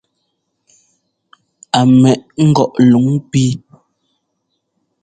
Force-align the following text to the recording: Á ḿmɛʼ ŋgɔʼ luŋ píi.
Á 1.77 1.79
ḿmɛʼ 1.89 2.21
ŋgɔʼ 2.49 2.71
luŋ 2.89 3.07
píi. 3.29 3.51